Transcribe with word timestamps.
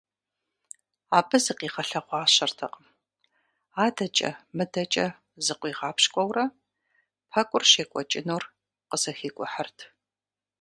Абы 1.17 1.37
зыкъигъэлъэгъуащэртэкъым– 1.43 2.87
адэкӀэ-мыдэкӀэ 3.85 5.07
зыкъуигъапщкӀуэурэ 5.45 6.45
пэкӀур 7.31 7.63
щекӀуэкӀынур 7.71 8.43
къызэхикӀухьырт. 8.89 9.77